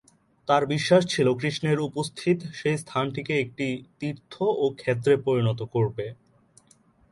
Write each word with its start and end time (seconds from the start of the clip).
তাঁর 0.47 0.63
বিশ্বাস 0.65 1.03
ছিল, 1.05 1.27
কৃষ্ণের 1.33 1.79
উপস্থিত 1.79 2.37
সেই 2.51 2.77
স্থানটিকে 2.77 3.33
একটি 3.39 3.67
‘তীর্থ’ 3.99 4.33
ও 4.55 4.65
‘’ক্ষেত্রে’ 4.71 5.13
পরিণত 5.25 5.59
করবে। 5.73 6.05